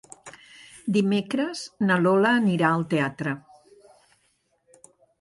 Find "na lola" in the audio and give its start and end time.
1.85-2.33